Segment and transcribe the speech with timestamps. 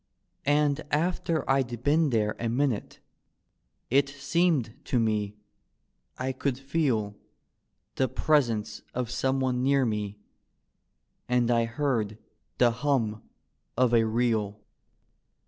[0.47, 2.99] And after I'd been there a minute
[3.91, 5.35] it seemed to me
[6.17, 7.15] I could feel
[7.97, 10.17] The presence of someone near me,
[11.29, 12.17] and I heard
[12.57, 13.21] the hum
[13.77, 14.59] of a reel.